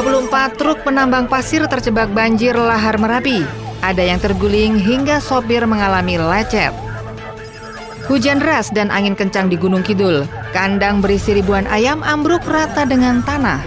24 0.00 0.56
truk 0.56 0.80
penambang 0.80 1.28
pasir 1.28 1.60
terjebak 1.68 2.08
banjir 2.16 2.56
lahar 2.56 2.96
Merapi. 2.96 3.44
Ada 3.84 4.00
yang 4.00 4.16
terguling 4.16 4.80
hingga 4.80 5.20
sopir 5.20 5.60
mengalami 5.68 6.16
lecet. 6.16 6.72
Hujan 8.08 8.40
deras 8.40 8.72
dan 8.72 8.88
angin 8.88 9.12
kencang 9.12 9.52
di 9.52 9.60
Gunung 9.60 9.84
Kidul. 9.84 10.24
Kandang 10.56 11.04
berisi 11.04 11.36
ribuan 11.36 11.68
ayam 11.68 12.00
ambruk 12.00 12.40
rata 12.48 12.88
dengan 12.88 13.20
tanah. 13.20 13.60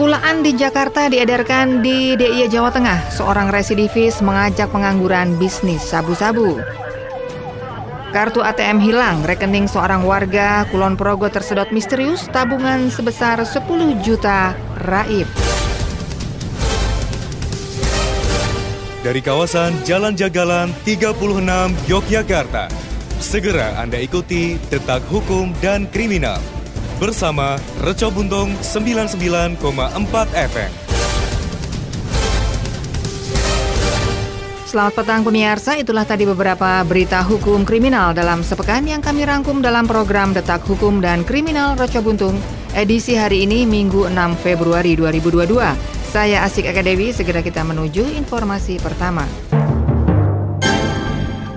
Kulaan 0.00 0.40
di 0.40 0.56
Jakarta 0.56 1.12
diedarkan 1.12 1.84
di 1.84 2.16
DIY 2.16 2.48
Jawa 2.48 2.72
Tengah. 2.72 3.12
Seorang 3.12 3.52
residivis 3.52 4.24
mengajak 4.24 4.72
pengangguran 4.72 5.36
bisnis 5.36 5.84
sabu-sabu. 5.84 6.64
Kartu 8.08 8.40
ATM 8.40 8.80
hilang, 8.80 9.20
rekening 9.28 9.68
seorang 9.68 10.00
warga 10.00 10.64
Kulon 10.72 10.96
Progo 10.96 11.28
tersedot 11.28 11.68
misterius, 11.76 12.24
tabungan 12.32 12.88
sebesar 12.88 13.44
10 13.44 14.00
juta 14.00 14.56
raib. 14.78 15.26
Dari 18.98 19.22
kawasan 19.22 19.72
Jalan 19.86 20.18
Jagalan 20.18 20.74
36 20.82 21.14
Yogyakarta, 21.86 22.66
segera 23.22 23.78
Anda 23.78 24.02
ikuti 24.02 24.58
Detak 24.68 25.06
Hukum 25.06 25.54
dan 25.62 25.86
Kriminal 25.88 26.42
bersama 26.98 27.56
Reco 27.86 28.10
Buntung 28.10 28.52
99,4 28.58 29.62
FM. 30.34 30.72
Selamat 34.68 35.00
petang 35.00 35.24
pemirsa, 35.24 35.80
itulah 35.80 36.04
tadi 36.04 36.28
beberapa 36.28 36.84
berita 36.84 37.24
hukum 37.24 37.64
kriminal 37.64 38.12
dalam 38.12 38.44
sepekan 38.44 38.84
yang 38.84 39.00
kami 39.00 39.24
rangkum 39.24 39.64
dalam 39.64 39.88
program 39.88 40.36
Detak 40.36 40.60
Hukum 40.68 41.00
dan 41.00 41.24
Kriminal 41.24 41.72
Roca 41.72 42.04
Buntung 42.04 42.36
edisi 42.76 43.16
hari 43.16 43.48
ini 43.48 43.64
Minggu 43.64 44.08
6 44.08 44.44
Februari 44.44 44.98
2022. 44.98 45.56
Saya 46.08 46.44
Asik 46.44 46.68
Akadewi, 46.68 47.12
segera 47.12 47.44
kita 47.44 47.64
menuju 47.64 48.04
informasi 48.16 48.80
pertama. 48.80 49.28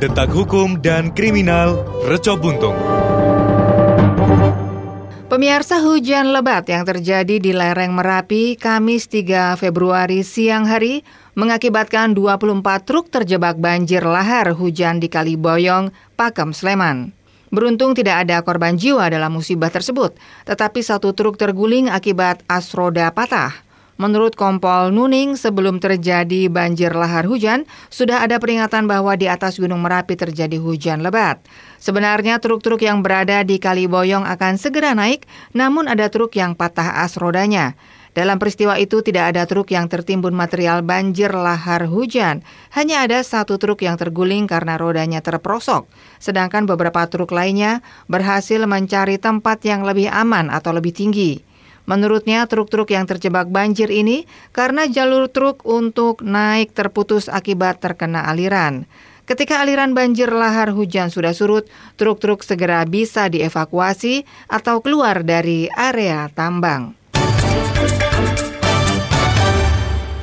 Detak 0.03 0.33
Hukum 0.33 0.81
dan 0.81 1.13
Kriminal 1.13 1.87
Reco 2.09 2.35
Buntung. 2.35 2.75
Pemirsa 5.31 5.79
hujan 5.79 6.35
lebat 6.35 6.67
yang 6.67 6.83
terjadi 6.83 7.39
di 7.39 7.55
lereng 7.55 7.95
Merapi 7.95 8.59
Kamis 8.59 9.07
3 9.07 9.55
Februari 9.55 10.27
siang 10.27 10.67
hari 10.67 11.07
mengakibatkan 11.39 12.11
24 12.11 12.83
truk 12.83 13.07
terjebak 13.07 13.55
banjir 13.55 14.03
lahar 14.03 14.51
hujan 14.51 14.99
di 14.99 15.07
Kaliboyong, 15.07 15.95
Pakem, 16.19 16.51
Sleman. 16.51 17.20
Beruntung 17.51 17.91
tidak 17.91 18.23
ada 18.23 18.39
korban 18.47 18.79
jiwa 18.79 19.11
dalam 19.11 19.35
musibah 19.35 19.67
tersebut, 19.67 20.15
tetapi 20.47 20.79
satu 20.79 21.11
truk 21.11 21.35
terguling 21.35 21.91
akibat 21.91 22.39
as 22.47 22.71
roda 22.71 23.11
patah. 23.11 23.51
Menurut 24.01 24.33
Kompol 24.33 24.89
Nuning, 24.89 25.37
sebelum 25.37 25.77
terjadi 25.77 26.49
banjir 26.49 26.89
lahar 26.89 27.27
hujan, 27.29 27.69
sudah 27.93 28.25
ada 28.25 28.41
peringatan 28.41 28.89
bahwa 28.89 29.13
di 29.13 29.29
atas 29.29 29.61
Gunung 29.61 29.85
Merapi 29.85 30.17
terjadi 30.17 30.57
hujan 30.57 31.05
lebat. 31.05 31.37
Sebenarnya 31.77 32.41
truk-truk 32.41 32.81
yang 32.81 33.05
berada 33.05 33.45
di 33.45 33.61
Kaliboyong 33.61 34.25
akan 34.25 34.57
segera 34.57 34.97
naik, 34.97 35.29
namun 35.53 35.85
ada 35.85 36.09
truk 36.09 36.33
yang 36.33 36.57
patah 36.57 37.03
as 37.05 37.13
rodanya. 37.13 37.77
Dalam 38.11 38.43
peristiwa 38.43 38.75
itu 38.75 38.99
tidak 38.99 39.31
ada 39.31 39.47
truk 39.47 39.71
yang 39.71 39.87
tertimbun 39.87 40.35
material 40.35 40.83
banjir 40.83 41.31
lahar 41.31 41.87
hujan. 41.87 42.43
Hanya 42.75 43.07
ada 43.07 43.23
satu 43.23 43.55
truk 43.55 43.87
yang 43.87 43.95
terguling 43.95 44.51
karena 44.51 44.75
rodanya 44.75 45.23
terprosok. 45.23 45.87
Sedangkan 46.19 46.67
beberapa 46.67 47.07
truk 47.07 47.31
lainnya 47.31 47.79
berhasil 48.11 48.59
mencari 48.67 49.15
tempat 49.15 49.63
yang 49.63 49.87
lebih 49.87 50.11
aman 50.11 50.51
atau 50.51 50.75
lebih 50.75 50.91
tinggi. 50.91 51.39
Menurutnya, 51.87 52.45
truk-truk 52.45 52.91
yang 52.93 53.07
terjebak 53.07 53.49
banjir 53.49 53.89
ini 53.89 54.27
karena 54.53 54.85
jalur 54.91 55.31
truk 55.31 55.63
untuk 55.65 56.21
naik 56.21 56.75
terputus 56.75 57.31
akibat 57.31 57.79
terkena 57.79 58.27
aliran. 58.27 58.85
Ketika 59.23 59.63
aliran 59.63 59.95
banjir 59.95 60.27
lahar 60.27 60.75
hujan 60.75 61.07
sudah 61.07 61.31
surut, 61.31 61.63
truk-truk 61.95 62.43
segera 62.43 62.83
bisa 62.83 63.31
dievakuasi 63.31 64.27
atau 64.51 64.83
keluar 64.83 65.23
dari 65.23 65.71
area 65.71 66.27
tambang. 66.35 67.00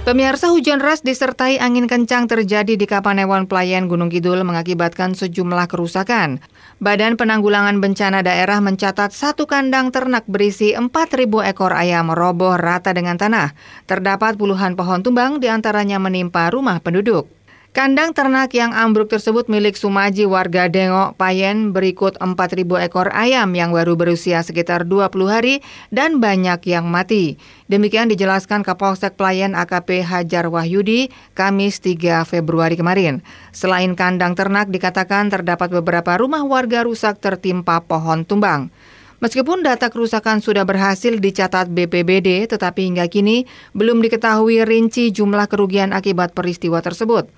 Pemirsa 0.09 0.49
hujan 0.49 0.81
deras 0.81 1.05
disertai 1.05 1.61
angin 1.61 1.85
kencang 1.85 2.33
terjadi 2.33 2.81
di 2.81 2.89
Kapanewon 2.89 3.45
Pelayan 3.45 3.93
Gunung 3.93 4.09
Kidul 4.09 4.41
mengakibatkan 4.41 5.13
sejumlah 5.13 5.69
kerusakan. 5.69 6.41
Badan 6.81 7.21
Penanggulangan 7.21 7.77
Bencana 7.77 8.25
Daerah 8.25 8.65
mencatat 8.65 9.13
satu 9.13 9.45
kandang 9.45 9.93
ternak 9.93 10.25
berisi 10.25 10.73
4.000 10.73 11.29
ekor 11.53 11.77
ayam 11.77 12.09
roboh 12.09 12.57
rata 12.57 12.97
dengan 12.97 13.21
tanah. 13.21 13.53
Terdapat 13.85 14.41
puluhan 14.41 14.81
pohon 14.81 15.05
tumbang 15.05 15.45
di 15.45 15.53
antaranya 15.53 16.01
menimpa 16.01 16.49
rumah 16.49 16.81
penduduk. 16.81 17.38
Kandang 17.77 18.17
ternak 18.17 18.57
yang 18.57 18.73
ambruk 18.73 19.13
tersebut 19.13 19.45
milik 19.53 19.77
Sumaji 19.77 20.25
warga 20.25 20.73
Dengok 20.73 21.21
Payen 21.21 21.77
berikut 21.77 22.17
4.000 22.17 22.65
ekor 22.65 23.13
ayam 23.13 23.53
yang 23.53 23.77
baru 23.77 23.93
berusia 23.93 24.41
sekitar 24.41 24.89
20 24.89 25.13
hari 25.29 25.61
dan 25.93 26.17
banyak 26.17 26.65
yang 26.65 26.89
mati. 26.89 27.37
Demikian 27.69 28.09
dijelaskan 28.09 28.65
Kapolsek 28.65 29.21
Pelayan 29.21 29.53
AKP 29.53 30.01
Hajar 30.01 30.49
Wahyudi 30.49 31.13
Kamis 31.37 31.85
3 31.85 32.25
Februari 32.25 32.73
kemarin. 32.73 33.21
Selain 33.53 33.93
kandang 33.93 34.33
ternak 34.33 34.73
dikatakan 34.73 35.29
terdapat 35.29 35.69
beberapa 35.69 36.17
rumah 36.17 36.49
warga 36.49 36.89
rusak 36.89 37.21
tertimpa 37.21 37.85
pohon 37.85 38.25
tumbang. 38.25 38.73
Meskipun 39.21 39.61
data 39.61 39.93
kerusakan 39.93 40.41
sudah 40.41 40.65
berhasil 40.65 41.21
dicatat 41.21 41.69
BPBD, 41.69 42.49
tetapi 42.49 42.89
hingga 42.89 43.13
kini 43.13 43.45
belum 43.77 44.01
diketahui 44.01 44.65
rinci 44.65 45.13
jumlah 45.13 45.51
kerugian 45.53 45.93
akibat 45.93 46.33
peristiwa 46.33 46.81
tersebut. 46.81 47.29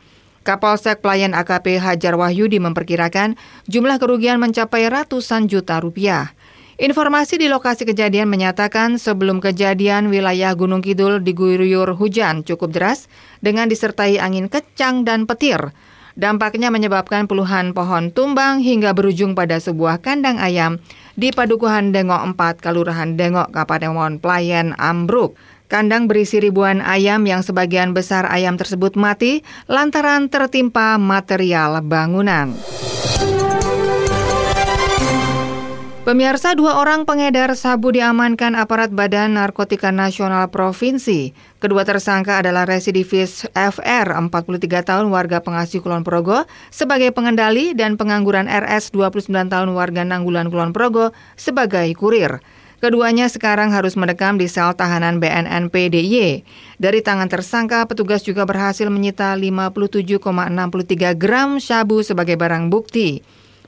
Kapolsek 0.41 1.05
Pelayan 1.05 1.37
AKP 1.37 1.77
Hajar 1.77 2.17
Wahyudi 2.17 2.57
memperkirakan 2.57 3.37
jumlah 3.69 4.01
kerugian 4.01 4.41
mencapai 4.41 4.89
ratusan 4.89 5.53
juta 5.53 5.77
rupiah. 5.85 6.33
Informasi 6.81 7.37
di 7.37 7.53
lokasi 7.53 7.85
kejadian 7.85 8.25
menyatakan 8.33 8.97
sebelum 8.97 9.45
kejadian 9.45 10.09
wilayah 10.09 10.57
Gunung 10.57 10.81
Kidul 10.81 11.21
diguyur 11.21 11.93
hujan 11.93 12.41
cukup 12.41 12.73
deras 12.73 13.05
dengan 13.45 13.69
disertai 13.69 14.17
angin 14.17 14.49
kencang 14.49 15.05
dan 15.05 15.29
petir. 15.29 15.77
Dampaknya 16.17 16.73
menyebabkan 16.73 17.29
puluhan 17.29 17.77
pohon 17.77 18.09
tumbang 18.09 18.65
hingga 18.65 18.97
berujung 18.97 19.37
pada 19.37 19.61
sebuah 19.61 20.01
kandang 20.01 20.41
ayam 20.41 20.81
di 21.21 21.37
Padukuhan 21.37 21.93
Dengok 21.93 22.33
4, 22.33 22.65
Kalurahan 22.65 23.13
Dengok, 23.13 23.53
Kabupaten 23.53 24.17
Pelayan, 24.17 24.73
Ambruk. 24.81 25.37
Kandang 25.71 26.11
berisi 26.11 26.43
ribuan 26.43 26.83
ayam 26.83 27.23
yang 27.31 27.47
sebagian 27.47 27.95
besar 27.95 28.27
ayam 28.27 28.59
tersebut 28.59 28.99
mati 28.99 29.47
lantaran 29.71 30.27
tertimpa 30.27 30.99
material 30.99 31.79
bangunan. 31.87 32.59
Pemirsa 36.03 36.59
dua 36.59 36.83
orang 36.83 37.07
pengedar 37.07 37.55
sabu 37.55 37.95
diamankan 37.95 38.59
aparat 38.59 38.91
Badan 38.91 39.39
Narkotika 39.39 39.95
Nasional 39.95 40.51
Provinsi. 40.51 41.31
Kedua 41.63 41.87
tersangka 41.87 42.43
adalah 42.43 42.67
residivis 42.67 43.47
FR, 43.55 44.11
43 44.19 44.83
tahun 44.83 45.07
warga 45.07 45.39
pengasuh 45.39 45.79
Kulon 45.79 46.03
Progo, 46.03 46.51
sebagai 46.75 47.15
pengendali 47.15 47.79
dan 47.79 47.95
pengangguran 47.95 48.51
RS, 48.51 48.91
29 48.91 49.31
tahun 49.31 49.71
warga 49.71 50.03
Nanggulan 50.03 50.51
Kulon 50.51 50.75
Progo, 50.75 51.15
sebagai 51.39 51.87
kurir. 51.95 52.43
Keduanya 52.81 53.29
sekarang 53.29 53.77
harus 53.77 53.93
mendekam 53.93 54.41
di 54.41 54.49
sel 54.49 54.73
tahanan 54.73 55.21
BNNP 55.21 55.93
DIY. 55.93 56.49
Dari 56.81 57.05
tangan 57.05 57.29
tersangka, 57.29 57.85
petugas 57.85 58.25
juga 58.25 58.49
berhasil 58.49 58.89
menyita 58.89 59.37
57,63 59.37 61.13
gram 61.13 61.61
syabu 61.61 62.01
sebagai 62.01 62.41
barang 62.41 62.73
bukti. 62.73 63.21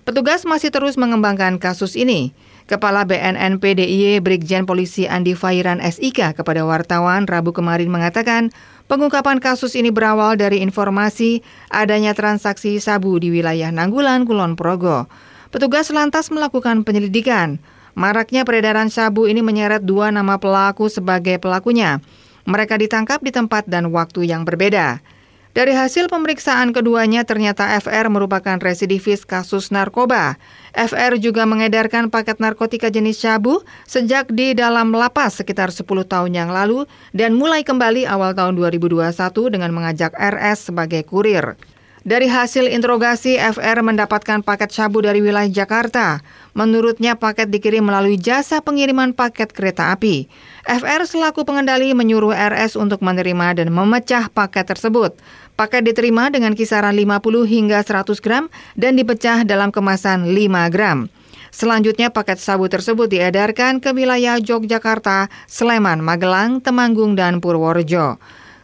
Petugas 0.09 0.49
masih 0.49 0.73
terus 0.73 0.97
mengembangkan 0.97 1.61
kasus 1.61 1.93
ini. 1.93 2.33
Kepala 2.65 3.05
BNNP 3.05 3.77
DIY 3.85 4.25
Brigjen 4.25 4.65
Polisi 4.65 5.05
Andi 5.05 5.37
Fairan 5.37 5.85
SIK 5.85 6.33
kepada 6.33 6.65
wartawan 6.65 7.29
Rabu 7.29 7.53
kemarin 7.53 7.93
mengatakan, 7.93 8.49
pengungkapan 8.89 9.45
kasus 9.45 9.77
ini 9.77 9.93
berawal 9.93 10.41
dari 10.41 10.65
informasi 10.65 11.45
adanya 11.69 12.17
transaksi 12.17 12.81
sabu 12.81 13.21
di 13.21 13.29
wilayah 13.29 13.69
Nanggulan, 13.69 14.25
Kulon 14.25 14.57
Progo. 14.57 15.05
Petugas 15.53 15.93
lantas 15.93 16.33
melakukan 16.33 16.81
penyelidikan. 16.81 17.61
Maraknya 17.93 18.49
peredaran 18.49 18.89
sabu 18.89 19.29
ini 19.29 19.45
menyeret 19.45 19.85
dua 19.85 20.09
nama 20.09 20.41
pelaku 20.41 20.89
sebagai 20.89 21.37
pelakunya. 21.37 22.01
Mereka 22.49 22.81
ditangkap 22.81 23.21
di 23.21 23.31
tempat 23.31 23.69
dan 23.69 23.93
waktu 23.93 24.27
yang 24.27 24.49
berbeda. 24.49 25.05
Dari 25.53 25.77
hasil 25.77 26.09
pemeriksaan 26.09 26.73
keduanya 26.73 27.29
ternyata 27.29 27.77
FR 27.77 28.09
merupakan 28.09 28.57
residivis 28.57 29.29
kasus 29.29 29.69
narkoba. 29.69 30.41
FR 30.73 31.21
juga 31.21 31.45
mengedarkan 31.45 32.09
paket 32.09 32.41
narkotika 32.41 32.89
jenis 32.89 33.21
sabu 33.21 33.61
sejak 33.85 34.33
di 34.33 34.57
dalam 34.57 34.97
lapas 34.97 35.45
sekitar 35.45 35.69
10 35.69 35.85
tahun 36.09 36.33
yang 36.33 36.49
lalu 36.49 36.89
dan 37.13 37.37
mulai 37.37 37.69
kembali 37.69 38.09
awal 38.09 38.33
tahun 38.33 38.57
2021 38.57 39.13
dengan 39.53 39.77
mengajak 39.77 40.17
RS 40.17 40.73
sebagai 40.73 41.05
kurir. 41.05 41.61
Dari 42.03 42.27
hasil 42.27 42.67
interogasi, 42.67 43.39
FR 43.39 43.79
mendapatkan 43.87 44.43
paket 44.43 44.75
sabu 44.75 45.07
dari 45.07 45.23
wilayah 45.23 45.47
Jakarta. 45.47 46.19
Menurutnya 46.51 47.15
paket 47.15 47.47
dikirim 47.47 47.87
melalui 47.87 48.19
jasa 48.19 48.59
pengiriman 48.59 49.15
paket 49.15 49.55
kereta 49.55 49.95
api. 49.95 50.27
FR 50.67 51.07
selaku 51.07 51.47
pengendali 51.47 51.95
menyuruh 51.95 52.35
RS 52.35 52.75
untuk 52.75 53.07
menerima 53.07 53.63
dan 53.63 53.71
memecah 53.71 54.27
paket 54.35 54.67
tersebut. 54.75 55.15
Paket 55.55 55.87
diterima 55.87 56.27
dengan 56.27 56.59
kisaran 56.59 56.99
50 56.99 57.23
hingga 57.47 57.79
100 57.87 58.19
gram 58.19 58.51
dan 58.75 58.99
dipecah 58.99 59.47
dalam 59.47 59.71
kemasan 59.71 60.27
5 60.27 60.75
gram. 60.75 61.07
Selanjutnya 61.55 62.11
paket 62.11 62.43
sabu 62.43 62.67
tersebut 62.67 63.15
diedarkan 63.15 63.79
ke 63.79 63.95
wilayah 63.95 64.43
Yogyakarta, 64.43 65.31
Sleman, 65.47 66.03
Magelang, 66.03 66.59
Temanggung, 66.59 67.15
dan 67.15 67.39
Purworejo. 67.39 68.19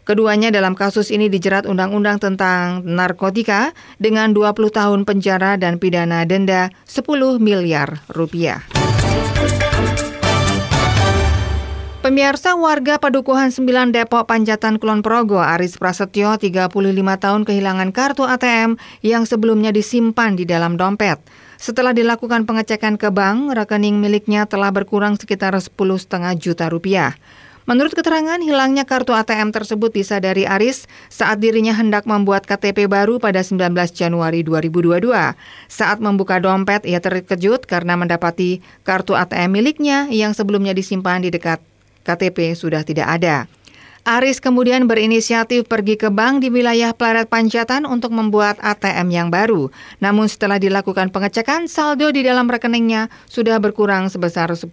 Keduanya 0.09 0.49
dalam 0.49 0.73
kasus 0.73 1.13
ini 1.13 1.29
dijerat 1.29 1.69
undang-undang 1.69 2.17
tentang 2.17 2.81
narkotika 2.81 3.77
dengan 4.01 4.33
20 4.33 4.57
tahun 4.73 5.05
penjara 5.05 5.61
dan 5.61 5.77
pidana 5.77 6.25
denda 6.25 6.73
10 6.89 7.37
miliar 7.37 8.01
rupiah. 8.09 8.65
Pemirsa 12.01 12.57
warga 12.57 12.97
Padukuhan 12.97 13.53
9 13.53 13.93
Depok 13.93 14.25
Panjatan 14.25 14.81
Kulon 14.81 15.05
Progo 15.05 15.45
Aris 15.45 15.77
Prasetyo 15.77 16.41
35 16.41 16.73
tahun 16.97 17.45
kehilangan 17.45 17.93
kartu 17.93 18.25
ATM 18.25 18.81
yang 19.05 19.29
sebelumnya 19.29 19.77
disimpan 19.77 20.41
di 20.41 20.49
dalam 20.49 20.81
dompet. 20.81 21.21
Setelah 21.61 21.93
dilakukan 21.93 22.49
pengecekan 22.49 22.97
ke 22.97 23.13
bank, 23.13 23.53
rekening 23.53 24.01
miliknya 24.01 24.49
telah 24.49 24.73
berkurang 24.73 25.21
sekitar 25.21 25.53
10,5 25.53 25.77
juta 26.41 26.73
rupiah. 26.73 27.13
Menurut 27.69 27.93
keterangan, 27.93 28.41
hilangnya 28.41 28.89
kartu 28.89 29.13
ATM 29.13 29.53
tersebut 29.53 29.93
disadari 29.93 30.49
Aris 30.49 30.89
saat 31.13 31.37
dirinya 31.37 31.77
hendak 31.77 32.09
membuat 32.09 32.49
KTP 32.49 32.89
baru 32.89 33.21
pada 33.21 33.45
19 33.45 33.77
Januari 33.93 34.41
2022. 34.41 35.05
Saat 35.69 36.01
membuka 36.01 36.41
dompet, 36.41 36.89
ia 36.89 36.97
terkejut 36.97 37.69
karena 37.69 37.93
mendapati 38.01 38.65
kartu 38.89 39.13
ATM 39.13 39.53
miliknya 39.53 40.09
yang 40.09 40.33
sebelumnya 40.33 40.73
disimpan 40.73 41.21
di 41.21 41.29
dekat 41.29 41.61
KTP 42.09 42.57
sudah 42.57 42.89
tidak 42.89 43.05
ada. 43.05 43.45
Aris 44.09 44.41
kemudian 44.41 44.89
berinisiatif 44.89 45.69
pergi 45.69 46.01
ke 46.01 46.09
bank 46.09 46.41
di 46.41 46.49
wilayah 46.49 46.97
Plaret 46.97 47.29
Pancatan 47.29 47.85
untuk 47.85 48.09
membuat 48.17 48.57
ATM 48.57 49.13
yang 49.13 49.29
baru. 49.29 49.69
Namun 50.01 50.33
setelah 50.33 50.57
dilakukan 50.57 51.13
pengecekan, 51.13 51.69
saldo 51.69 52.09
di 52.09 52.25
dalam 52.25 52.49
rekeningnya 52.49 53.13
sudah 53.29 53.61
berkurang 53.61 54.09
sebesar 54.09 54.49
10,5 54.49 54.73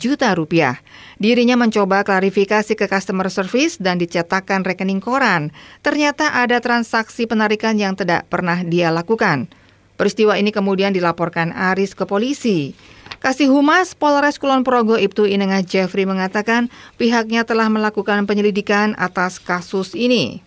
juta 0.00 0.32
rupiah. 0.32 0.80
Dirinya 1.20 1.60
mencoba 1.60 2.08
klarifikasi 2.08 2.72
ke 2.72 2.88
customer 2.88 3.28
service 3.28 3.76
dan 3.76 4.00
dicetakkan 4.00 4.64
rekening 4.64 5.04
koran. 5.04 5.52
Ternyata 5.84 6.40
ada 6.40 6.56
transaksi 6.64 7.28
penarikan 7.28 7.76
yang 7.76 8.00
tidak 8.00 8.32
pernah 8.32 8.64
dia 8.64 8.88
lakukan. 8.88 9.52
Peristiwa 10.00 10.40
ini 10.40 10.56
kemudian 10.56 10.96
dilaporkan 10.96 11.52
Aris 11.52 11.92
ke 11.92 12.08
polisi. 12.08 12.72
Kasih 13.20 13.52
Humas 13.52 13.92
Polres 13.92 14.40
Kulon 14.40 14.64
Progo 14.64 14.96
Ibtu 14.96 15.28
Inengah 15.28 15.60
Jeffrey 15.60 16.08
mengatakan 16.08 16.72
pihaknya 16.96 17.44
telah 17.44 17.68
melakukan 17.68 18.24
penyelidikan 18.24 18.96
atas 18.96 19.36
kasus 19.36 19.92
ini. 19.92 20.40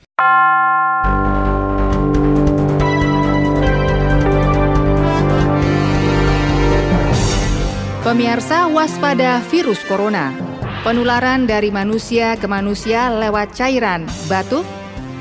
Pemirsa 8.01 8.65
waspada 8.73 9.37
virus 9.53 9.85
corona. 9.85 10.33
Penularan 10.81 11.45
dari 11.45 11.69
manusia 11.69 12.33
ke 12.41 12.49
manusia 12.49 13.13
lewat 13.13 13.53
cairan, 13.53 14.09
batuk, 14.25 14.65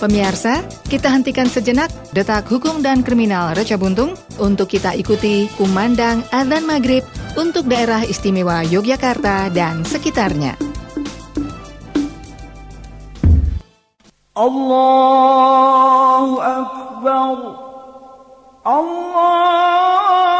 Pemirsa, 0.00 0.64
kita 0.88 1.12
hentikan 1.12 1.44
sejenak 1.44 1.92
detak 2.16 2.48
hukum 2.48 2.80
dan 2.80 3.04
kriminal 3.04 3.52
Reca 3.52 3.76
Buntung 3.76 4.16
untuk 4.40 4.72
kita 4.72 4.96
ikuti 4.96 5.44
kumandang 5.60 6.24
adzan 6.32 6.64
maghrib 6.64 7.04
untuk 7.36 7.68
daerah 7.68 8.00
istimewa 8.08 8.64
Yogyakarta 8.64 9.52
dan 9.52 9.84
sekitarnya. 9.84 10.69
الله 14.40 16.26
أكبر 16.60 17.36
الله 18.66 20.39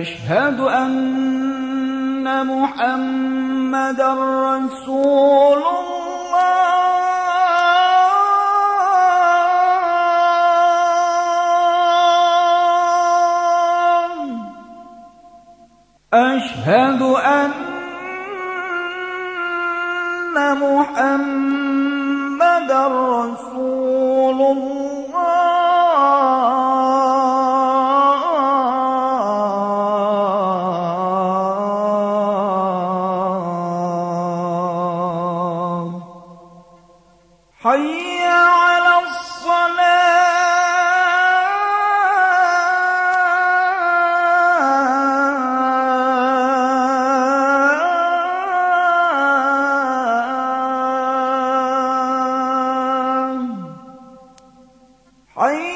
أشهد 0.00 0.60
أن 0.60 2.46
محمد 2.46 4.00
رسول 4.00 5.58
الله. 5.58 5.89
아니 55.42 55.69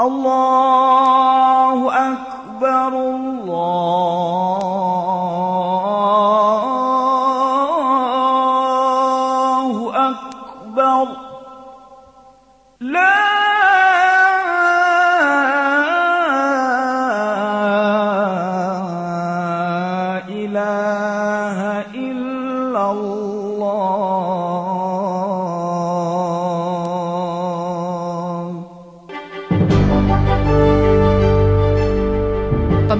الله 0.00 1.78
أكبر 2.12 2.12
الله 2.62 3.31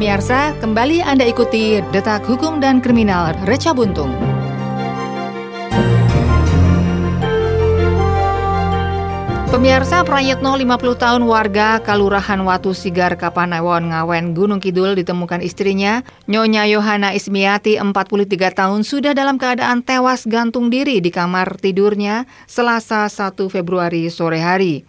Pemirsa, 0.03 0.51
kembali 0.59 0.99
Anda 0.99 1.23
ikuti 1.31 1.79
Detak 1.95 2.27
Hukum 2.27 2.59
dan 2.59 2.83
Kriminal 2.83 3.39
Reca 3.47 3.71
Buntung. 3.71 4.11
Pemirsa 9.47 10.03
Prayetno 10.03 10.59
50 10.59 10.99
tahun 10.99 11.23
warga 11.23 11.79
Kalurahan 11.87 12.43
Watu 12.43 12.75
Sigar 12.75 13.15
Kapanewon 13.15 13.95
Ngawen 13.95 14.35
Gunung 14.35 14.59
Kidul 14.59 14.99
ditemukan 14.99 15.39
istrinya 15.39 16.03
Nyonya 16.27 16.67
Yohana 16.67 17.15
Ismiati 17.15 17.79
43 17.79 18.59
tahun 18.59 18.83
sudah 18.83 19.15
dalam 19.15 19.39
keadaan 19.39 19.87
tewas 19.87 20.27
gantung 20.27 20.67
diri 20.67 20.99
di 20.99 21.15
kamar 21.15 21.63
tidurnya 21.63 22.27
Selasa 22.51 23.07
1 23.07 23.39
Februari 23.47 24.11
sore 24.11 24.43
hari. 24.43 24.83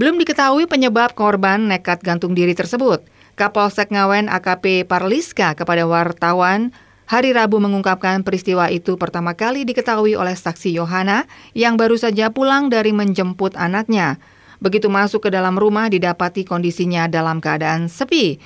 Belum 0.00 0.16
diketahui 0.16 0.64
penyebab 0.64 1.12
korban 1.12 1.68
nekat 1.68 2.00
gantung 2.00 2.32
diri 2.32 2.56
tersebut. 2.56 3.19
Kapolsek 3.40 3.88
Ngawen 3.88 4.28
AKP 4.28 4.84
Parliska 4.84 5.56
kepada 5.56 5.88
wartawan 5.88 6.76
hari 7.08 7.32
Rabu 7.32 7.56
mengungkapkan 7.56 8.20
peristiwa 8.20 8.68
itu 8.68 9.00
pertama 9.00 9.32
kali 9.32 9.64
diketahui 9.64 10.12
oleh 10.12 10.36
saksi 10.36 10.68
Yohana 10.76 11.24
yang 11.56 11.80
baru 11.80 11.96
saja 11.96 12.28
pulang 12.28 12.68
dari 12.68 12.92
menjemput 12.92 13.56
anaknya. 13.56 14.20
Begitu 14.60 14.92
masuk 14.92 15.24
ke 15.24 15.30
dalam 15.32 15.56
rumah 15.56 15.88
didapati 15.88 16.44
kondisinya 16.44 17.08
dalam 17.08 17.40
keadaan 17.40 17.88
sepi. 17.88 18.36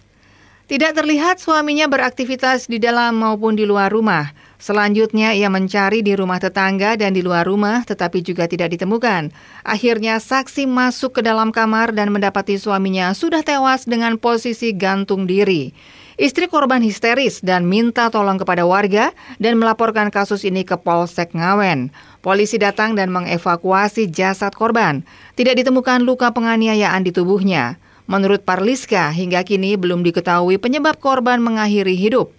Tidak 0.71 0.95
terlihat 0.95 1.43
suaminya 1.43 1.91
beraktivitas 1.91 2.71
di 2.71 2.79
dalam 2.79 3.19
maupun 3.19 3.59
di 3.59 3.67
luar 3.67 3.91
rumah. 3.91 4.31
Selanjutnya 4.65 5.37
ia 5.37 5.53
mencari 5.53 6.01
di 6.01 6.17
rumah 6.17 6.41
tetangga 6.41 6.97
dan 6.97 7.13
di 7.13 7.21
luar 7.21 7.45
rumah 7.45 7.85
tetapi 7.85 8.25
juga 8.25 8.49
tidak 8.49 8.73
ditemukan. 8.73 9.29
Akhirnya 9.61 10.17
saksi 10.17 10.65
masuk 10.65 11.21
ke 11.21 11.21
dalam 11.21 11.53
kamar 11.53 11.93
dan 11.93 12.09
mendapati 12.09 12.57
suaminya 12.57 13.13
sudah 13.13 13.45
tewas 13.45 13.85
dengan 13.85 14.17
posisi 14.17 14.73
gantung 14.73 15.29
diri. 15.29 15.77
Istri 16.17 16.49
korban 16.49 16.81
histeris 16.81 17.45
dan 17.45 17.69
minta 17.69 18.09
tolong 18.09 18.41
kepada 18.41 18.65
warga 18.65 19.13
dan 19.37 19.61
melaporkan 19.61 20.09
kasus 20.09 20.49
ini 20.49 20.65
ke 20.65 20.81
Polsek 20.81 21.37
Ngawen. 21.37 21.93
Polisi 22.25 22.57
datang 22.57 22.97
dan 22.97 23.13
mengevakuasi 23.13 24.09
jasad 24.09 24.57
korban. 24.57 25.05
Tidak 25.37 25.61
ditemukan 25.61 26.09
luka 26.09 26.33
penganiayaan 26.33 27.05
di 27.05 27.13
tubuhnya. 27.13 27.77
Menurut 28.09 28.49
Parliska, 28.49 29.13
hingga 29.13 29.45
kini 29.45 29.77
belum 29.77 30.01
diketahui 30.01 30.57
penyebab 30.57 30.97
korban 31.05 31.45
mengakhiri 31.45 32.01
hidup. 32.01 32.33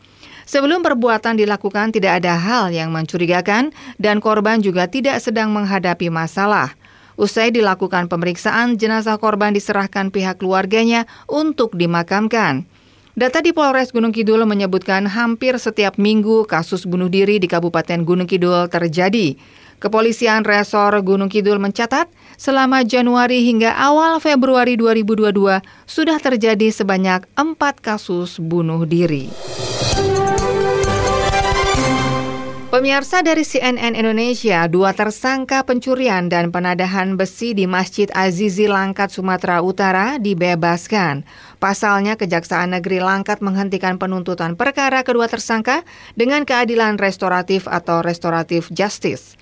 Sebelum 0.46 0.86
perbuatan 0.86 1.42
dilakukan 1.42 1.90
tidak 1.90 2.22
ada 2.22 2.38
hal 2.38 2.70
yang 2.70 2.94
mencurigakan 2.94 3.74
dan 3.98 4.22
korban 4.22 4.62
juga 4.62 4.86
tidak 4.86 5.18
sedang 5.18 5.50
menghadapi 5.50 6.14
masalah. 6.14 6.78
Usai 7.18 7.50
dilakukan 7.50 8.12
pemeriksaan, 8.12 8.78
jenazah 8.78 9.18
korban 9.18 9.56
diserahkan 9.56 10.14
pihak 10.14 10.38
keluarganya 10.38 11.10
untuk 11.26 11.74
dimakamkan. 11.74 12.68
Data 13.16 13.40
di 13.40 13.56
Polres 13.56 13.96
Gunung 13.96 14.12
Kidul 14.12 14.44
menyebutkan 14.44 15.08
hampir 15.08 15.56
setiap 15.56 15.96
minggu 15.96 16.44
kasus 16.44 16.84
bunuh 16.84 17.08
diri 17.08 17.40
di 17.40 17.48
Kabupaten 17.48 18.04
Gunung 18.04 18.28
Kidul 18.28 18.68
terjadi. 18.68 19.40
Kepolisian 19.80 20.44
Resor 20.44 20.92
Gunung 21.00 21.32
Kidul 21.32 21.56
mencatat 21.56 22.12
selama 22.36 22.84
Januari 22.84 23.48
hingga 23.48 23.72
awal 23.80 24.20
Februari 24.20 24.76
2022 24.76 25.32
sudah 25.88 26.18
terjadi 26.20 26.68
sebanyak 26.68 27.24
empat 27.40 27.80
kasus 27.80 28.36
bunuh 28.36 28.84
diri. 28.84 29.32
Pemirsa 32.76 33.24
dari 33.24 33.48
CNN 33.48 33.96
Indonesia, 33.96 34.68
dua 34.68 34.92
tersangka 34.92 35.64
pencurian 35.64 36.28
dan 36.28 36.52
penadahan 36.52 37.16
besi 37.16 37.56
di 37.56 37.64
Masjid 37.72 38.12
Azizi 38.12 38.68
Langkat, 38.68 39.16
Sumatera 39.16 39.64
Utara 39.64 40.20
dibebaskan. 40.20 41.24
Pasalnya, 41.64 42.20
Kejaksaan 42.20 42.76
Negeri 42.76 43.00
Langkat 43.00 43.40
menghentikan 43.40 43.96
penuntutan 43.96 44.60
perkara 44.60 45.08
kedua 45.08 45.32
tersangka 45.32 45.88
dengan 46.20 46.44
keadilan 46.44 47.00
restoratif 47.00 47.64
atau 47.72 48.04
restoratif 48.04 48.68
justice. 48.76 49.40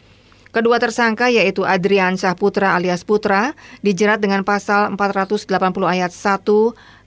Kedua 0.53 0.77
tersangka 0.77 1.33
yaitu 1.33 1.65
Adrian 1.65 2.13
Syahputra 2.13 2.77
alias 2.77 3.01
Putra 3.01 3.57
dijerat 3.81 4.21
dengan 4.21 4.45
pasal 4.45 4.93
480 4.93 5.49
ayat 5.89 6.13
1 6.13 6.45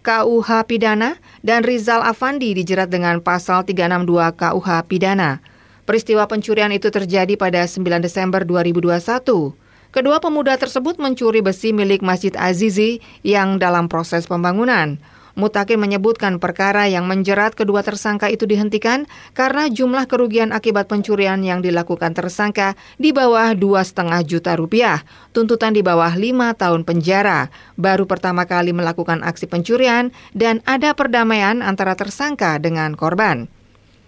KUH 0.02 0.50
Pidana 0.66 1.22
dan 1.46 1.62
Rizal 1.62 2.02
Afandi 2.02 2.50
dijerat 2.50 2.90
dengan 2.90 3.22
pasal 3.22 3.62
362 3.62 4.34
KUH 4.34 4.90
Pidana. 4.90 5.54
Peristiwa 5.86 6.26
pencurian 6.26 6.74
itu 6.74 6.90
terjadi 6.90 7.38
pada 7.38 7.62
9 7.62 8.02
Desember 8.02 8.42
2021. 8.42 9.54
Kedua 9.94 10.18
pemuda 10.18 10.58
tersebut 10.58 10.98
mencuri 10.98 11.46
besi 11.46 11.70
milik 11.70 12.02
Masjid 12.02 12.34
Azizi 12.34 12.98
yang 13.22 13.62
dalam 13.62 13.86
proses 13.86 14.26
pembangunan. 14.26 14.98
Mutakin 15.38 15.78
menyebutkan 15.78 16.42
perkara 16.42 16.90
yang 16.90 17.06
menjerat 17.06 17.54
kedua 17.54 17.86
tersangka 17.86 18.26
itu 18.26 18.50
dihentikan 18.50 19.06
karena 19.30 19.70
jumlah 19.70 20.10
kerugian 20.10 20.50
akibat 20.50 20.90
pencurian 20.90 21.38
yang 21.46 21.62
dilakukan 21.62 22.18
tersangka 22.18 22.74
di 22.98 23.14
bawah 23.14 23.54
dua 23.54 23.86
setengah 23.86 24.26
juta 24.26 24.58
rupiah, 24.58 25.06
tuntutan 25.30 25.70
di 25.70 25.86
bawah 25.86 26.18
lima 26.18 26.50
tahun 26.58 26.82
penjara. 26.82 27.54
Baru 27.78 28.10
pertama 28.10 28.42
kali 28.42 28.74
melakukan 28.74 29.22
aksi 29.22 29.46
pencurian 29.46 30.10
dan 30.34 30.66
ada 30.66 30.98
perdamaian 30.98 31.62
antara 31.62 31.94
tersangka 31.94 32.58
dengan 32.58 32.98
korban. 32.98 33.46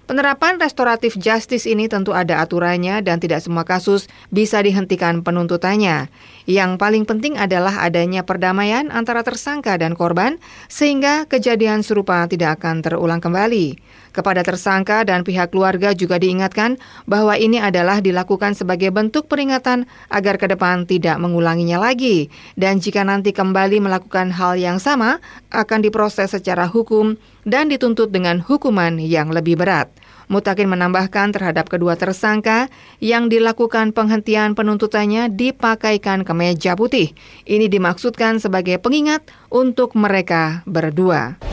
Penerapan 0.08 0.56
restoratif 0.56 1.20
justice 1.20 1.68
ini 1.68 1.84
tentu 1.84 2.16
ada 2.16 2.40
aturannya 2.40 3.04
dan 3.04 3.20
tidak 3.20 3.44
semua 3.44 3.68
kasus 3.68 4.08
bisa 4.32 4.56
dihentikan 4.64 5.20
penuntutannya. 5.20 6.08
Yang 6.48 6.80
paling 6.80 7.04
penting 7.04 7.36
adalah 7.36 7.84
adanya 7.84 8.24
perdamaian 8.24 8.88
antara 8.88 9.20
tersangka 9.20 9.76
dan 9.76 9.92
korban 9.92 10.40
sehingga 10.72 11.28
kejadian 11.28 11.84
serupa 11.84 12.24
tidak 12.24 12.56
akan 12.56 12.80
terulang 12.80 13.20
kembali. 13.20 13.76
Kepada 14.18 14.42
tersangka 14.42 15.06
dan 15.06 15.22
pihak 15.22 15.54
keluarga 15.54 15.94
juga 15.94 16.18
diingatkan 16.18 16.74
bahwa 17.06 17.38
ini 17.38 17.62
adalah 17.62 18.02
dilakukan 18.02 18.58
sebagai 18.58 18.90
bentuk 18.90 19.30
peringatan 19.30 19.86
agar 20.10 20.42
ke 20.42 20.50
depan 20.50 20.90
tidak 20.90 21.22
mengulanginya 21.22 21.78
lagi. 21.78 22.26
Dan 22.58 22.82
jika 22.82 23.06
nanti 23.06 23.30
kembali 23.30 23.78
melakukan 23.78 24.34
hal 24.34 24.58
yang 24.58 24.82
sama, 24.82 25.22
akan 25.54 25.86
diproses 25.86 26.34
secara 26.34 26.66
hukum 26.66 27.14
dan 27.46 27.70
dituntut 27.70 28.10
dengan 28.10 28.42
hukuman 28.42 28.98
yang 28.98 29.30
lebih 29.30 29.54
berat. 29.54 29.86
Mutakin 30.26 30.66
menambahkan 30.66 31.30
terhadap 31.30 31.70
kedua 31.70 31.94
tersangka 31.94 32.66
yang 32.98 33.30
dilakukan 33.30 33.94
penghentian 33.94 34.58
penuntutannya 34.58 35.30
dipakaikan 35.30 36.26
kemeja 36.26 36.74
putih. 36.74 37.14
Ini 37.46 37.70
dimaksudkan 37.70 38.42
sebagai 38.42 38.82
pengingat 38.82 39.22
untuk 39.46 39.94
mereka 39.94 40.66
berdua. 40.66 41.47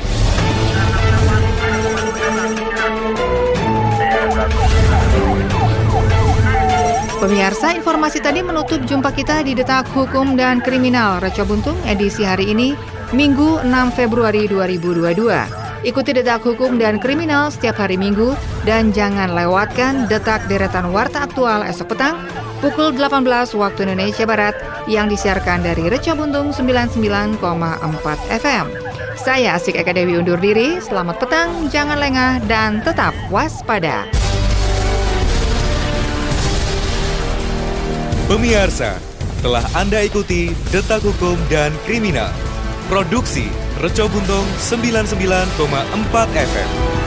Pemirsa, 7.26 7.74
informasi 7.74 8.22
tadi 8.22 8.46
menutup 8.46 8.86
jumpa 8.86 9.10
kita 9.10 9.42
di 9.42 9.58
Detak 9.58 9.90
Hukum 9.98 10.38
dan 10.38 10.62
Kriminal 10.62 11.18
Reco 11.18 11.42
Buntung 11.42 11.74
edisi 11.90 12.22
hari 12.22 12.54
ini, 12.54 12.78
Minggu 13.18 13.66
6 13.66 13.98
Februari 13.98 14.46
2022. 14.46 15.34
Ikuti 15.90 16.14
Detak 16.14 16.46
Hukum 16.46 16.78
dan 16.78 17.02
Kriminal 17.02 17.50
setiap 17.50 17.82
hari 17.82 17.98
Minggu 17.98 18.38
dan 18.62 18.94
jangan 18.94 19.34
lewatkan 19.34 20.06
Detak 20.06 20.46
Deretan 20.46 20.94
Warta 20.94 21.26
Aktual 21.26 21.66
esok 21.66 21.98
petang 21.98 22.22
pukul 22.62 22.94
18 22.94 23.26
waktu 23.58 23.90
Indonesia 23.90 24.30
Barat 24.30 24.54
yang 24.86 25.10
disiarkan 25.10 25.66
dari 25.66 25.90
Reca 25.90 26.14
Buntung 26.14 26.54
99,4 26.54 27.42
FM. 28.38 28.66
Saya 29.18 29.58
Asik 29.58 29.82
Eka 29.82 29.98
Dewi 29.98 30.22
undur 30.22 30.38
diri, 30.38 30.78
selamat 30.78 31.18
petang, 31.18 31.74
jangan 31.74 31.98
lengah, 31.98 32.38
dan 32.46 32.86
tetap 32.86 33.18
waspada. 33.34 34.15
Pemirsa, 38.26 38.98
telah 39.46 39.62
Anda 39.78 40.02
ikuti 40.02 40.50
Detak 40.74 41.06
Hukum 41.06 41.38
dan 41.46 41.70
Kriminal. 41.86 42.34
Produksi 42.90 43.46
Reco 43.78 44.10
Buntung 44.10 44.50
99,4 44.58 45.54
FM. 46.34 47.05